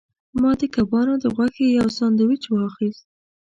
[0.41, 3.05] ما د کبانو د غوښې یو سانډویچ واخیست.